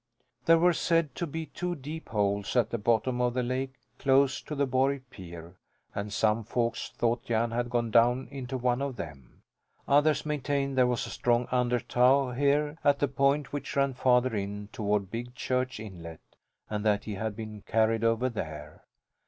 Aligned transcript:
There 0.45 0.57
were 0.57 0.73
said 0.73 1.13
to 1.13 1.27
be 1.27 1.45
two 1.45 1.75
deep 1.75 2.09
holes 2.09 2.55
at 2.55 2.71
the 2.71 2.79
bottom 2.79 3.21
of 3.21 3.35
the 3.35 3.43
lake, 3.43 3.75
close 3.99 4.41
to 4.41 4.55
the 4.55 4.65
Borg 4.65 5.03
pier, 5.11 5.57
and 5.93 6.11
some 6.11 6.43
folks 6.43 6.89
thought 6.97 7.25
Jan 7.25 7.51
had 7.51 7.69
gone 7.69 7.91
down 7.91 8.27
into 8.31 8.57
one 8.57 8.81
of 8.81 8.95
them. 8.95 9.43
Others 9.87 10.25
maintained 10.25 10.75
there 10.75 10.87
was 10.87 11.05
a 11.05 11.11
strong 11.11 11.47
under 11.51 11.79
tow 11.79 12.31
here 12.31 12.79
at 12.83 12.97
the 12.97 13.07
point 13.07 13.53
which 13.53 13.75
ran 13.75 13.93
farther 13.93 14.35
in, 14.35 14.69
toward 14.73 15.11
Big 15.11 15.35
Church 15.35 15.79
Inlet, 15.79 16.21
and 16.67 16.83
that 16.83 17.03
he 17.03 17.13
had 17.13 17.35
been 17.35 17.61
carried 17.67 18.03
over 18.03 18.27
there. 18.27 18.85